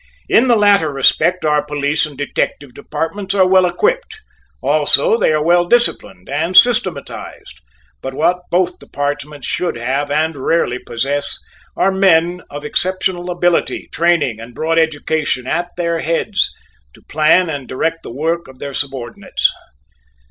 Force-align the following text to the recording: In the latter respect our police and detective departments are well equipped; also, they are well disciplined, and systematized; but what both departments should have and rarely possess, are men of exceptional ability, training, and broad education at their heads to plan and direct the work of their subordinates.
In 0.27 0.47
the 0.47 0.55
latter 0.55 0.91
respect 0.91 1.45
our 1.45 1.63
police 1.63 2.07
and 2.07 2.17
detective 2.17 2.73
departments 2.73 3.35
are 3.35 3.45
well 3.45 3.67
equipped; 3.67 4.21
also, 4.59 5.15
they 5.15 5.31
are 5.31 5.43
well 5.43 5.65
disciplined, 5.65 6.27
and 6.27 6.57
systematized; 6.57 7.61
but 8.01 8.15
what 8.15 8.39
both 8.49 8.79
departments 8.79 9.47
should 9.47 9.77
have 9.77 10.09
and 10.09 10.35
rarely 10.37 10.79
possess, 10.79 11.37
are 11.77 11.91
men 11.91 12.41
of 12.49 12.65
exceptional 12.65 13.29
ability, 13.29 13.89
training, 13.91 14.39
and 14.39 14.55
broad 14.55 14.79
education 14.79 15.45
at 15.45 15.69
their 15.77 15.99
heads 15.99 16.49
to 16.95 17.03
plan 17.03 17.47
and 17.47 17.67
direct 17.67 18.01
the 18.01 18.09
work 18.11 18.47
of 18.47 18.57
their 18.57 18.73
subordinates. 18.73 19.53